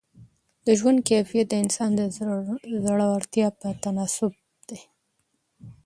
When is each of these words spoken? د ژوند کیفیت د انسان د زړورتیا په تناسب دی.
د 0.65 0.67
ژوند 0.79 0.99
کیفیت 1.09 1.47
د 1.49 1.53
انسان 1.63 1.89
د 1.99 2.01
زړورتیا 2.85 3.47
په 3.59 3.67
تناسب 3.83 4.33
دی. 4.69 4.79